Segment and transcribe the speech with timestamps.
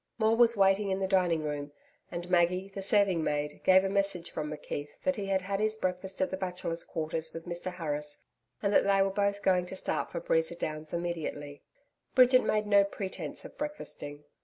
[0.17, 1.73] Maule was waiting in the dining room,
[2.09, 5.75] and Maggie, the serving maid, gave a message from McKeith that he had had his
[5.75, 8.23] breakfast at the Bachelors' Quarters with Mr Harris
[8.63, 11.61] and that they were both going to start for Breeza Downs immediately.
[12.15, 14.23] Bridget made no pretence of breakfasting.